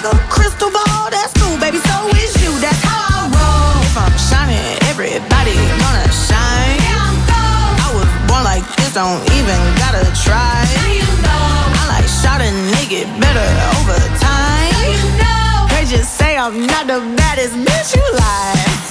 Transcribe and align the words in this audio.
nigga. 0.00 0.30
Crystal 0.30 0.70
ball, 0.70 1.10
that's 1.10 1.32
cool, 1.34 1.58
baby. 1.58 1.78
So 1.78 2.08
is 2.16 2.34
you. 2.42 2.52
That's 2.60 2.80
how 2.82 2.96
I 2.96 3.28
roll. 3.28 3.82
If 3.84 3.96
I'm 3.96 4.16
shining, 4.18 4.60
everybody 4.88 5.54
wanna 5.80 6.08
shine. 6.12 6.76
Yeah, 6.80 7.08
I'm 7.08 7.18
gold. 7.28 7.76
I 7.80 7.88
was 7.94 8.10
born 8.28 8.44
like 8.44 8.64
this, 8.76 8.94
don't 8.94 9.22
even 9.36 9.60
gotta 9.78 10.04
try. 10.24 10.64
Now 10.76 10.92
you 10.92 11.08
know. 11.24 11.80
I 11.80 12.00
like 12.00 12.08
shot 12.08 12.40
and 12.40 12.56
they 12.74 12.86
get 12.86 13.06
better 13.20 13.48
over 13.76 13.98
time. 14.18 14.72
Now 14.72 14.86
you 14.88 15.04
know. 15.20 15.66
They 15.74 15.84
just 15.84 16.16
say 16.16 16.36
I'm 16.36 16.66
not 16.66 16.86
the 16.86 17.00
baddest 17.16 17.54
bitch 17.54 17.96
you 17.96 18.06
like. 18.16 18.89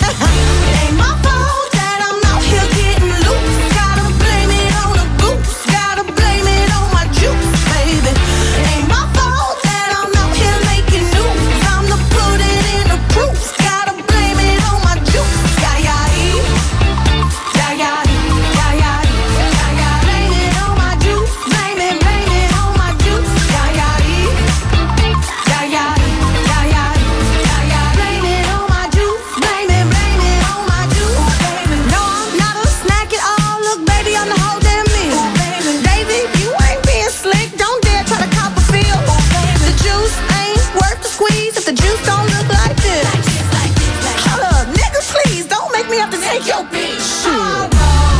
take 46.29 46.45
your 46.45 46.63
bitch. 46.69 47.25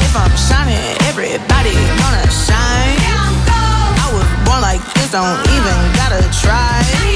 If 0.01 0.15
I'm 0.15 0.35
shining, 0.47 0.81
everybody 1.09 1.73
gonna 2.01 2.25
shine. 2.31 2.97
Yeah, 3.05 4.01
I 4.01 4.09
was 4.13 4.27
born 4.45 4.61
like 4.61 4.81
this, 4.95 5.11
don't 5.11 5.37
even 5.53 5.77
gotta 5.95 6.21
try. 6.41 7.08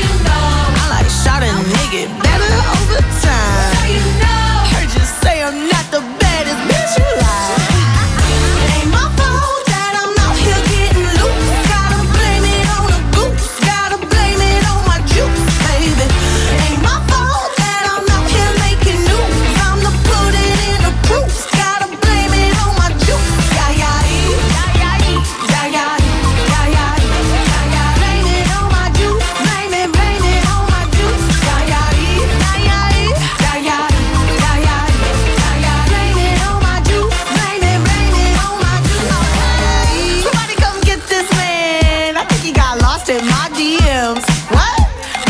my 43.34 43.46
DMs. 43.58 44.26
What? 44.56 44.80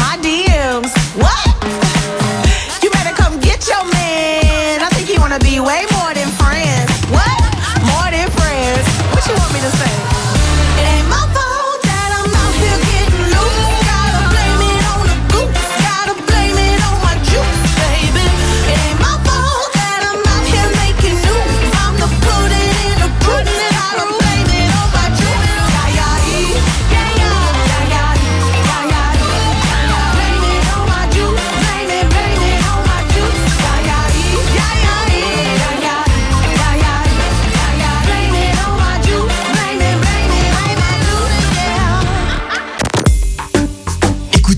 My 0.04 0.16
DMs. 0.26 0.92
What? 1.24 1.48
You 2.84 2.90
better 2.92 3.16
come 3.16 3.40
get 3.40 3.68
your 3.68 3.84
man. 3.94 4.82
I 4.82 4.90
think 4.94 5.08
he 5.08 5.18
wanna 5.18 5.40
be 5.40 5.60
way 5.60 5.86